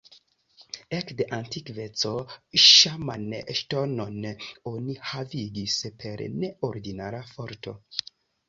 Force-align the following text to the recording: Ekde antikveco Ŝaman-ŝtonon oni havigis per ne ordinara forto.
Ekde 0.99 1.25
antikveco 1.37 2.13
Ŝaman-ŝtonon 2.63 4.17
oni 4.75 4.97
havigis 5.13 5.79
per 6.03 6.25
ne 6.41 6.51
ordinara 6.73 7.23
forto. 7.35 7.77